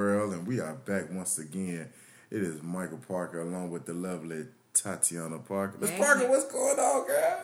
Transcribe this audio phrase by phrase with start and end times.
[0.00, 1.90] world, and we are back once again.
[2.30, 5.76] It is Michael Parker along with the lovely Tatiana Parker.
[5.80, 7.42] Miss Parker, what's going on, girl?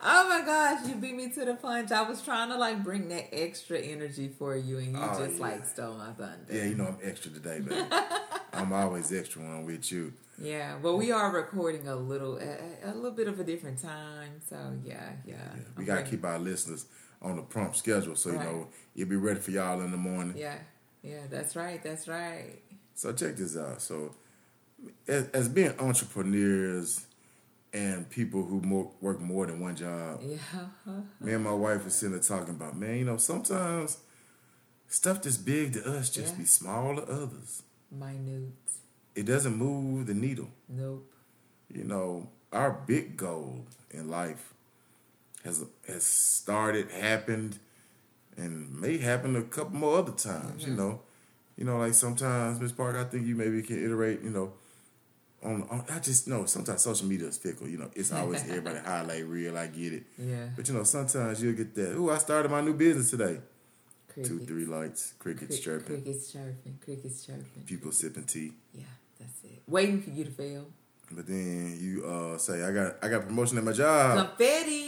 [0.00, 1.90] Oh my gosh, you beat me to the punch.
[1.90, 5.38] I was trying to like bring that extra energy for you, and you Oh, just
[5.38, 5.42] yeah.
[5.42, 6.38] like stole my thunder.
[6.48, 7.82] Yeah, you know I'm extra today, baby.
[8.52, 10.12] I'm always extra when I'm with you.
[10.40, 14.40] Yeah, but we are recording a little, a, a little bit of a different time.
[14.48, 14.86] So mm-hmm.
[14.86, 15.34] yeah, yeah.
[15.34, 16.10] Yeah, we I'm gotta ready.
[16.12, 16.86] keep our listeners
[17.20, 20.36] on the prompt schedule, so you know you'll be ready for y'all in the morning.
[20.38, 20.58] Yeah,
[21.08, 21.20] yeah.
[21.30, 21.82] That's right.
[21.82, 22.60] That's right.
[22.94, 23.80] So check this out.
[23.80, 24.14] So,
[25.06, 27.06] as, as being entrepreneurs
[27.72, 30.36] and people who more, work more than one job, Yeah.
[31.20, 33.98] me and my wife was sitting there talking about, man, you know, sometimes
[34.88, 36.38] stuff that's big to us just Yeah.
[36.40, 37.62] be small to others.
[37.90, 38.52] Minute.
[39.14, 40.48] It doesn't move the needle.
[40.68, 41.10] Nope.
[41.72, 44.54] You know, our big goal in life
[45.44, 47.58] has has started, happened,
[48.38, 50.64] and may happen a couple more other times.
[50.66, 51.00] You know,
[51.56, 54.22] you know, like sometimes Miss Park, I think you maybe can iterate.
[54.22, 54.52] You know,
[55.42, 57.68] on, on I just know sometimes social media is fickle.
[57.68, 59.56] You know, it's always everybody highlight real.
[59.58, 60.46] I get it, Yeah.
[60.56, 61.94] but you know, sometimes you'll get that.
[61.96, 63.38] Ooh, I started my new business today.
[64.08, 64.28] Crickets.
[64.28, 66.78] Two, three lights, crickets Crick- chirping, Crickets chirping.
[66.84, 67.62] Crickets chirping.
[67.66, 68.52] people sipping tea.
[68.74, 68.82] Yeah,
[69.20, 69.62] that's it.
[69.68, 70.66] Waiting for you to fail.
[71.10, 74.28] But then you uh say, I got I got promotion at my job.
[74.36, 74.87] Confetti.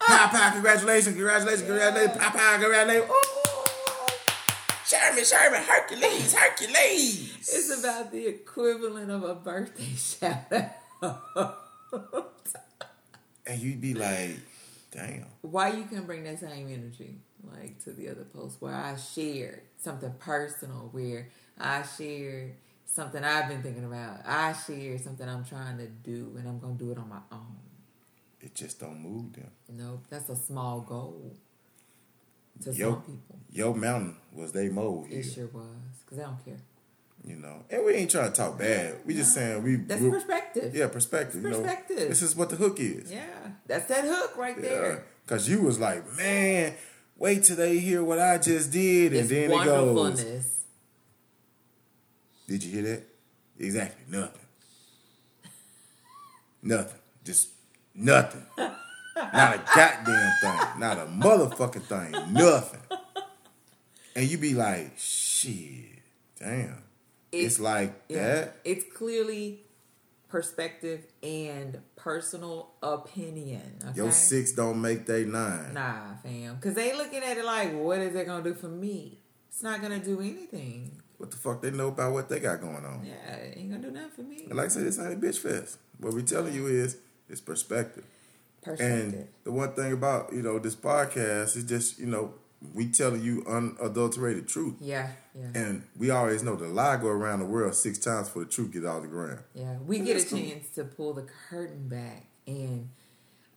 [0.00, 3.10] Pow, pow, congratulations, congratulations, congratulations, pow, pow, congratulations.
[3.10, 3.34] Ooh.
[4.86, 7.36] Sherman, Sherman, Hercules, Hercules.
[7.40, 10.52] It's about the equivalent of a birthday shout
[13.46, 14.36] And you'd be like,
[14.90, 15.26] damn.
[15.42, 17.18] Why you can bring that same energy
[17.52, 22.54] like to the other post where I shared something personal, where I shared
[22.94, 24.20] something I've been thinking about.
[24.26, 27.56] I share something I'm trying to do, and I'm gonna do it on my own.
[28.40, 29.50] It just don't move them.
[29.70, 31.34] Nope, that's a small goal
[32.62, 33.38] to Yo, some people.
[33.50, 35.64] Yo Mountain was they mode It sure was
[36.04, 36.60] because I don't care.
[37.24, 37.64] you know.
[37.70, 38.96] And we ain't trying to talk bad.
[39.06, 40.74] We just saying we, That's we- perspective.
[40.74, 41.42] yeah, perspective.
[41.42, 42.08] You know, Perspective.
[42.08, 43.10] this is what the hook is.
[43.10, 43.24] Yeah,
[43.66, 45.04] that's that hook right Yeah, there.
[45.26, 46.74] cause you was like, man,
[47.16, 50.46] wait till they hear what I just did, and It's then it goes.
[52.54, 53.02] Did you hear that?
[53.58, 54.40] Exactly nothing.
[56.62, 57.00] Nothing.
[57.24, 57.48] Just
[57.96, 58.46] nothing.
[58.56, 60.78] Not a goddamn thing.
[60.78, 62.32] Not a motherfucking thing.
[62.32, 62.78] Nothing.
[64.14, 65.98] And you be like, shit,
[66.38, 66.84] damn.
[67.32, 68.22] It's, It's- like Yeah.
[68.34, 68.56] that.
[68.64, 69.64] It's clearly
[70.28, 73.78] perspective and personal opinion.
[73.84, 73.96] Okay?
[73.96, 75.74] Your six don't make they nine.
[75.74, 76.54] Nah, fam.
[76.54, 79.18] Because they looking at it like, what is it going to do for me?
[79.48, 81.00] It's not going to do anything.
[81.24, 83.02] What the fuck they know about what they got going on?
[83.02, 83.14] Yeah,
[83.56, 84.44] ain't to do nothing for me.
[84.44, 85.78] And like I said, it's not a bitch fest.
[85.98, 86.98] What we telling you is,
[87.30, 88.04] it's perspective.
[88.62, 89.14] Perspective.
[89.14, 92.34] And the one thing about you know this podcast is just you know
[92.74, 95.46] we telling you unadulterated truth, yeah, yeah.
[95.54, 98.72] and we always know the lie go around the world six times for the truth
[98.74, 99.38] get out the ground.
[99.54, 100.38] Yeah, we But get a cool.
[100.40, 102.90] chance to pull the curtain back and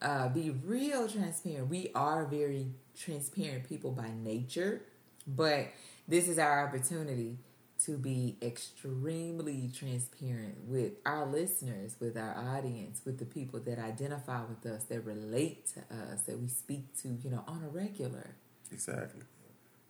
[0.01, 1.67] uh, be real transparent.
[1.67, 2.67] We are very
[2.97, 4.83] transparent people by nature,
[5.27, 5.67] but
[6.07, 7.39] this is our opportunity
[7.85, 14.41] to be extremely transparent with our listeners, with our audience, with the people that identify
[14.43, 18.35] with us, that relate to us, that we speak to, you know, on a regular.
[18.71, 19.21] Exactly.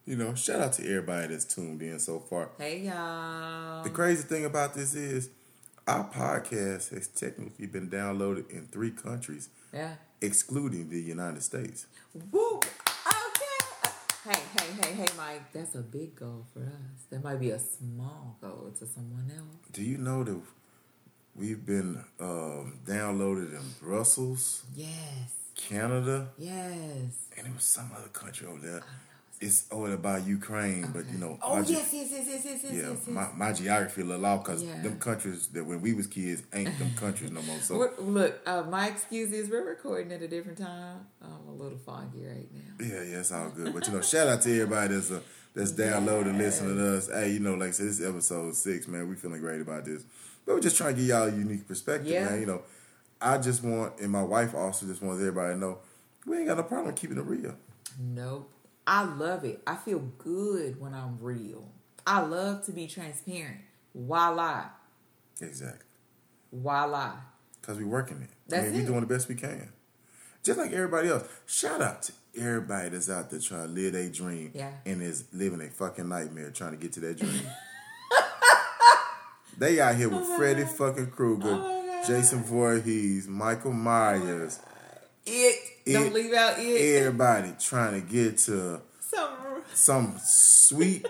[0.06, 2.52] You know, shout out to everybody that's tuned in so far.
[2.58, 3.84] Hey, y'all.
[3.84, 5.30] The crazy thing about this is
[5.88, 9.96] our podcast has technically been downloaded in three countries, yeah.
[10.22, 11.88] excluding the United States.
[12.32, 12.62] Woo!
[14.30, 14.40] Okay.
[14.60, 15.54] Hey, hey, hey, hey, Mike.
[15.54, 17.06] That's a big goal for us.
[17.10, 19.70] That might be a small goal to someone else.
[19.72, 20.38] Do you know that
[21.36, 25.32] we've been um, downloaded in Brussels, Yes.
[25.56, 27.30] Canada, Yes.
[27.38, 28.84] and it was some other country over there.
[29.40, 32.74] It's all about Ukraine, but you know, Oh ge- yes, yes, yes, yes, yes, yes,
[32.74, 33.08] yeah, yes.
[33.08, 34.82] my, my geography a little off because Yeah.
[34.82, 37.60] them countries that when we was kids ain't them countries no more.
[37.60, 41.02] So We're- look, uh, my excuse is we're recording at a different time.
[41.22, 42.84] I'm a little foggy right now.
[42.86, 43.74] yeah, yeah, it's all good.
[43.76, 45.20] But you know, shout out to everybody that's uh,
[45.54, 47.08] that's downloading, listening to us.
[47.08, 49.08] Hey, you know, like I said, this is episode six, man.
[49.08, 50.02] We feeling great about this,
[50.48, 52.26] but we're just trying to give y'all a unique perspective, Yeah.
[52.26, 52.40] man.
[52.40, 52.62] You know,
[53.22, 55.78] I just want, and my wife also just wants everybody to know
[56.26, 57.56] we ain't got no problem keeping it real.
[58.00, 58.52] Nope.
[58.88, 59.62] I love it.
[59.68, 61.70] I feel good when I'm real.
[62.06, 63.58] I love to be transparent.
[63.94, 64.68] Why lie?
[65.42, 65.82] Exactly.
[66.52, 67.18] Why lie?
[67.60, 68.30] Because we're working it.
[68.48, 69.74] That's I mean, We're doing the best we can.
[70.42, 71.28] Just like everybody else.
[71.46, 74.72] Shout out to everybody that's out there trying to live their dream Yeah.
[74.86, 77.42] and is living a fucking nightmare trying to get to that dream.
[79.58, 82.04] they out here with oh Freddie fucking Krueger, Oh.
[82.08, 84.60] Jason Voorhees, Michael Myers,
[85.28, 85.94] It.
[85.94, 86.96] Don't leave out it.
[86.98, 89.30] Everybody trying to get to Some
[89.74, 91.06] some sweet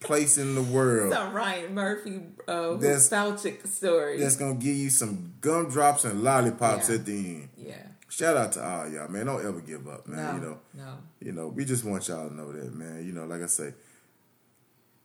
[0.00, 4.18] place in the world some Ryan Murphy uh That's- nostalgic story.
[4.18, 6.94] that's gonna give you some gumdrops and lollipops Yeah.
[6.96, 7.48] at the end.
[7.56, 7.86] yeah.
[8.08, 9.24] Shout out to all y'all, man.
[9.26, 10.18] Don't ever give up, man.
[10.18, 10.34] No.
[10.34, 10.98] You know, no.
[11.20, 13.06] you know, we just want y'all to know that, man.
[13.06, 13.72] You know, like I say,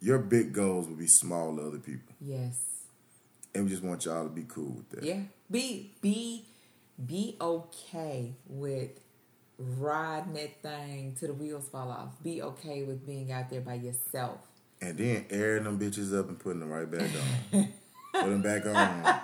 [0.01, 2.57] your big goals will be small to other people, Yes.
[3.55, 5.03] and we just want y'all to be cool with that.
[5.03, 5.21] Yeah.
[5.49, 6.43] Be be
[7.05, 8.89] be okay with
[9.57, 12.21] riding that thing till the wheels fall off.
[12.23, 14.39] Be okay with being out there by yourself.
[14.81, 17.09] And then airing them bitches up and putting them right back
[17.53, 17.67] on.
[18.13, 19.19] Put them back on.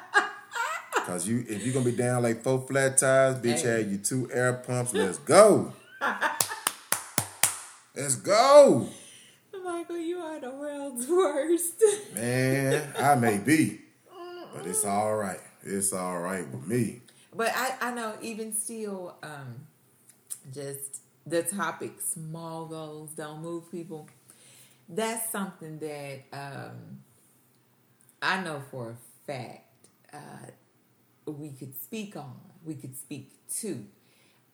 [1.06, 3.82] Cause you, if you're gonna be down like four flat tires, bitch, Hey.
[3.82, 4.94] had you two air pumps.
[4.94, 5.74] Let's go.
[7.96, 8.88] Let's go,
[9.64, 11.84] Michael, you are the world's worst.
[12.16, 12.94] man.
[12.98, 13.82] I may be,
[14.56, 14.90] but it's mm.
[14.90, 15.40] all right.
[15.62, 17.02] It's all right with me.
[17.36, 19.68] But I, I know even still, um,
[20.54, 24.08] just the topic small goals don't move people.
[24.90, 27.00] That's something that um,
[28.22, 29.66] I know for a fact
[30.14, 30.52] uh,
[31.32, 33.86] we could speak on, we could speak to.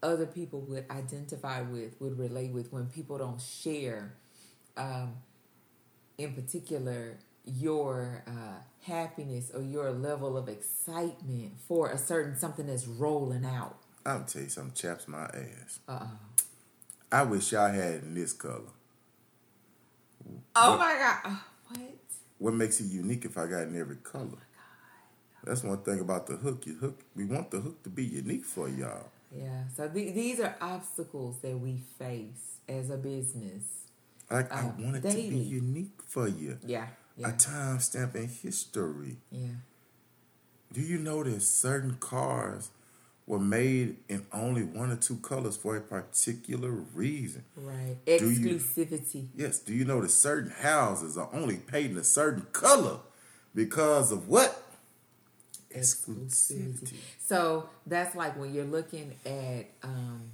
[0.01, 4.13] Other people would identify with, would relate with when people don't share,
[4.77, 5.15] um,
[6.17, 12.87] in particular, your uh, happiness or your level of excitement for a certain something that's
[12.87, 13.77] rolling out.
[14.05, 15.79] I'm tell you something, chaps my ass.
[15.87, 16.11] Uh oh.
[17.11, 18.61] I wish y'all had it in this color.
[20.55, 21.17] Oh What- my god.
[21.25, 21.81] Oh, what?
[22.37, 24.45] What makes it unique if I got in every color?
[25.43, 26.65] That's one thing about the hook.
[26.67, 26.99] You hook.
[27.15, 29.09] We want the hook to be unique for y'all.
[29.35, 29.63] Yeah.
[29.75, 33.63] So the, these are obstacles that we face as a business.
[34.29, 36.57] Like I Uh, want it to be unique for you.
[36.65, 36.87] Yeah.
[37.19, 37.31] A Yeah.
[37.35, 39.17] time stamp in history.
[39.31, 39.55] Yeah.
[40.71, 42.69] Do you know that certain cars
[43.27, 47.43] were made in only one or two colors for a particular reason?
[47.55, 47.97] Right.
[48.05, 49.27] Do you- Exclusivity.
[49.35, 49.59] Yes.
[49.59, 52.99] Do you know that certain houses are only painted a certain color
[53.53, 54.63] because of what?
[55.75, 56.95] Exclusivity.
[57.19, 60.31] So that's like when you're looking at um,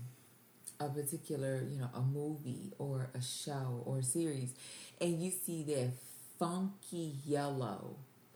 [0.79, 4.51] a particular, you know, a movie or a show or a series,
[5.01, 5.91] and you see that
[6.39, 7.95] funky yellow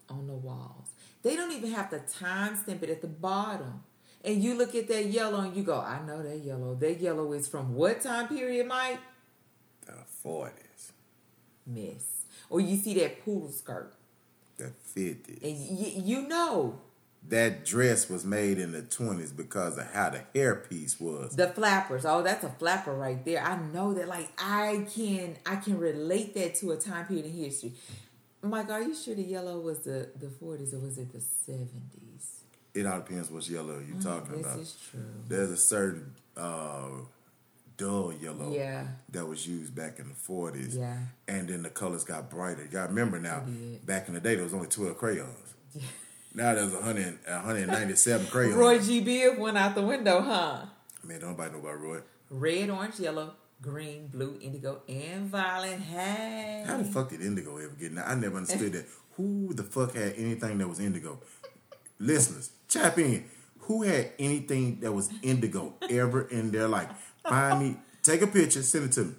[0.09, 0.89] on the walls.
[1.23, 3.83] They don't even have to time stamp it at the bottom.
[4.23, 6.75] And you look at that yellow and you go, I know that yellow.
[6.75, 8.99] That yellow is from what time period, Mike?
[9.85, 10.91] The forties,
[11.65, 12.25] Miss.
[12.49, 13.93] Or you see that poodle skirt.
[14.57, 15.39] the fifties.
[15.43, 16.79] And y- you know
[17.27, 21.36] that dress was made in the 20s because of how the hairpiece was.
[21.36, 25.56] the flappers oh that's a flapper right there i know that like i can i
[25.57, 27.74] can relate that to a time period in history
[28.42, 32.39] mike are you sure the yellow was the the 40s or was it the 70s
[32.74, 34.60] It all depends which yellow you're talking this about.
[34.60, 36.88] is true There's a certain uh,
[37.77, 38.88] dull yellow Yeah.
[39.12, 40.77] that was used back in the 40s.
[40.77, 40.98] Yeah.
[41.27, 42.68] And then the colors got brighter.
[42.71, 43.44] Y'all remember now,
[43.86, 45.56] back in the day, there was only 12 crayons.
[46.33, 48.55] Now there's 100, 197 crayons.
[48.55, 50.65] roy g biv went out the window huh
[51.03, 51.99] Man, don't nobody know about Roy.
[52.29, 57.73] red orange yellow green blue indigo and violet hey How the fuck did Indigo ever
[57.79, 57.91] get?
[57.93, 58.85] Now I never understood that.
[59.17, 61.19] Who the fuck had anything that was indigo?
[61.99, 63.25] Listeners, chap in.
[63.61, 66.89] Who had anything that was indigo ever in their life?
[67.27, 69.13] Find me, take a picture, send it to me.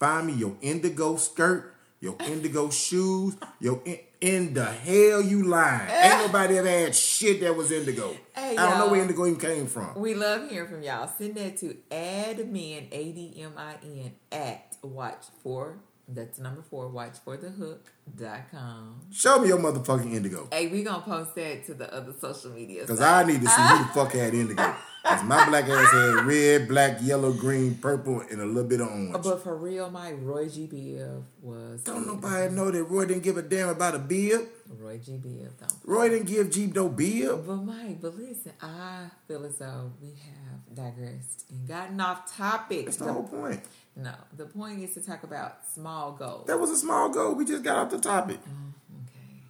[0.00, 5.90] Find me your indigo skirt, your indigo shoes, your in, in the hell you lying.
[5.90, 6.12] Eh.
[6.12, 8.16] Ain't nobody ever had shit that was indigo.
[8.34, 9.94] Hey, I don't know where indigo even came from.
[9.96, 11.08] We love hearing from y'all.
[11.08, 16.88] Send that to admin, A D M I N, at watch for, that's number four,
[16.88, 19.00] watch for the hook.com.
[19.10, 20.48] Show me your motherfucking indigo.
[20.50, 22.86] Hey, we to post that to the other social media.
[22.86, 23.00] Cause.
[23.00, 24.74] I need to see who the fuck had indigo.
[25.04, 28.86] Cause my black ass had red, black, yellow, green, purple, and a little bit of
[28.86, 29.12] orange.
[29.24, 30.68] But for real, my Roy G.
[30.68, 31.82] Biv was.
[31.82, 34.42] Don't nobody know that Roy didn't give a damn about a bib.
[34.78, 35.12] Roy G.
[35.12, 35.74] Biv, don't.
[35.84, 37.44] Roy didn't give Jeep no bib.
[37.44, 42.84] But Mike, but listen, I feel as though we have digressed and gotten off topic.
[42.84, 43.60] That's the whole point.
[43.94, 46.46] No, the point is to talk about small goals.
[46.46, 47.34] That was a small goal.
[47.34, 48.40] We just got off the topic.
[48.40, 49.42] Okay.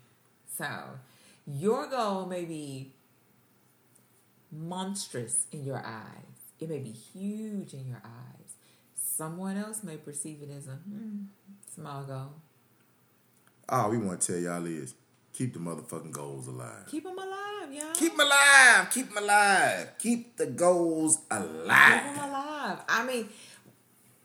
[0.58, 0.68] So,
[1.46, 2.92] your goal may be
[4.50, 6.52] monstrous in your eyes.
[6.60, 8.54] It may be huge in your eyes.
[8.94, 11.24] Someone else may perceive it as a hmm,
[11.74, 12.32] small goal.
[13.68, 14.94] All we want to tell y'all is
[15.32, 16.86] keep the motherfucking goals alive.
[16.90, 17.94] Keep them alive, y'all.
[17.94, 18.90] Keep them alive.
[18.90, 19.88] Keep them alive.
[19.98, 22.02] Keep the goals alive.
[22.04, 22.78] Keep them alive.
[22.88, 23.28] I mean,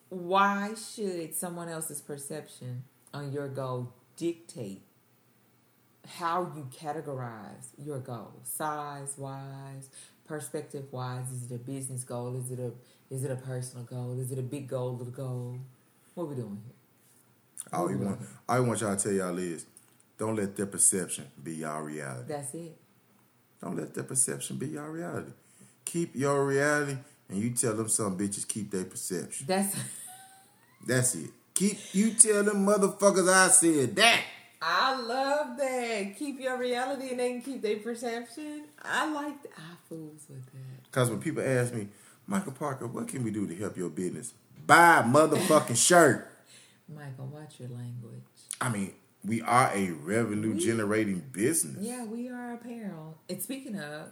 [0.09, 2.83] why should someone else's perception
[3.13, 4.81] on your goal dictate
[6.07, 9.89] how you categorize your goal, size wise,
[10.27, 11.31] perspective wise?
[11.31, 12.35] Is it a business goal?
[12.35, 12.71] Is it a
[13.09, 14.19] is it a personal goal?
[14.19, 15.59] Is it a big goal, little goal?
[16.13, 16.73] What we doing here?
[17.71, 19.65] All you want, I want y'all to tell y'all is,
[20.17, 22.25] don't let their perception be y'all reality.
[22.27, 22.75] That's it.
[23.61, 25.31] Don't let their perception be y'all reality.
[25.85, 26.97] Keep your reality,
[27.29, 29.45] and you tell them some bitches keep their perception.
[29.47, 29.75] That's
[30.85, 31.31] That's it.
[31.57, 34.21] Keep you tell them motherfuckers I said that.
[34.61, 36.15] I love that.
[36.15, 38.65] Keep your reality and they can keep their perception.
[38.83, 39.51] I like that.
[39.57, 40.91] I fools with that.
[40.91, 41.87] Cause when people ask me,
[42.27, 44.35] Michael Parker, what can we do to help your business?
[44.67, 46.31] Buy a motherfucking shirt.
[46.87, 48.21] Michael, watch your language.
[48.61, 48.93] I mean,
[49.25, 51.77] we are a revenue generating business.
[51.79, 53.17] Yeah, we are apparel.
[53.27, 54.11] And speaking of,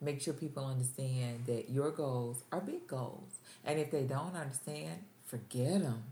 [0.00, 3.38] make sure people understand that your goals are big goals.
[3.64, 6.04] And if they don't understand, forget them.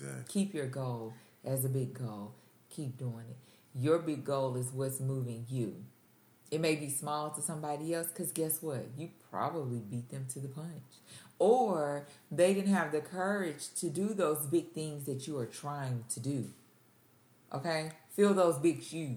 [0.00, 0.24] Exactly.
[0.28, 2.34] Keep your goal as a big goal.
[2.70, 3.36] Keep doing it.
[3.74, 5.84] Your big goal is what's moving you.
[6.50, 8.86] It may be small to somebody else because guess what?
[8.96, 11.00] You probably beat them to the punch.
[11.38, 16.04] Or they didn't have the courage to do those big things that you are trying
[16.10, 16.50] to do.
[17.52, 17.90] Okay?
[18.14, 19.16] Fill those big shoes.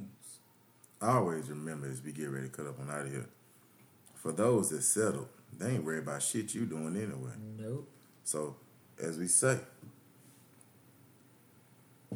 [1.01, 3.29] I Always remember as we get ready to cut up on out of here.
[4.15, 7.31] For those that settle, they ain't worried about shit you doing anyway.
[7.57, 7.87] Nope.
[8.25, 8.57] So,
[9.01, 9.59] as we say,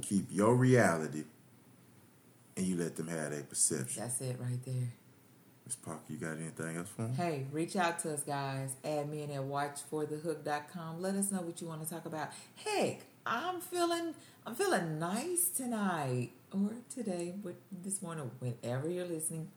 [0.02, 1.24] keep your reality
[2.56, 4.02] and you let them have their perception.
[4.02, 4.94] That's it right there.
[5.66, 7.14] Miss Parker, you got anything else for them?
[7.16, 8.76] Hey, reach out to us, guys.
[8.84, 11.02] admin at watchforthehook.com.
[11.02, 12.30] Let us know what you want to talk about.
[12.56, 14.14] Heck, I'm feeling
[14.46, 19.50] I'm feeling nice tonight or today, but this morning, whenever you're listening.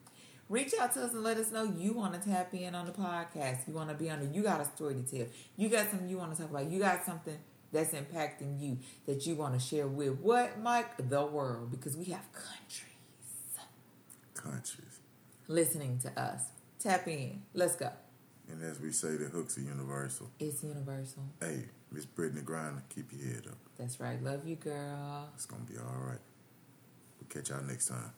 [0.49, 2.93] Reach out to us and let us know you want to tap in on the
[2.93, 3.67] podcast.
[3.67, 4.33] You want to be on it.
[4.33, 5.27] You got a story to tell.
[5.57, 6.71] You got something you want to talk about.
[6.71, 7.37] You got something
[7.71, 11.09] that's impacting you that you want to share with what, Mike?
[11.09, 11.71] The world.
[11.71, 12.83] Because we have countries
[14.33, 14.99] Countries.
[15.47, 16.41] listening to us.
[16.79, 17.41] Tap in.
[17.53, 17.89] Let's go.
[18.49, 20.29] And as we say, the hooks are universal.
[20.39, 21.23] It's universal.
[21.41, 23.57] Hey, Miss Brittney Griner, keep your head up.
[23.77, 24.21] That's right.
[24.23, 25.29] Love you, girl.
[25.35, 26.19] It's gonna be all right.
[27.19, 28.11] We'll catch y'all next time.